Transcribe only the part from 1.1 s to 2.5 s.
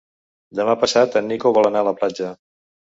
en Nico vol anar a la platja.